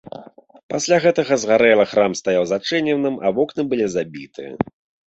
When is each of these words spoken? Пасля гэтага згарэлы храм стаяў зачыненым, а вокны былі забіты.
Пасля 0.73 0.97
гэтага 1.03 1.33
згарэлы 1.45 1.85
храм 1.93 2.11
стаяў 2.23 2.43
зачыненым, 2.55 3.15
а 3.25 3.37
вокны 3.39 3.61
былі 3.75 3.85
забіты. 3.99 4.45